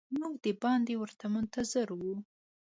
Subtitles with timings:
[0.19, 2.15] موږ د باندې ورته منتظر وو.